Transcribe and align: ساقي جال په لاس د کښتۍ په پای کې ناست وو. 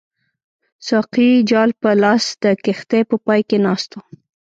ساقي 0.87 1.29
جال 1.51 1.71
په 1.81 1.89
لاس 2.03 2.23
د 2.43 2.45
کښتۍ 2.63 3.01
په 3.09 3.15
پای 3.25 3.41
کې 3.49 3.57
ناست 3.65 3.89
وو. 3.93 4.01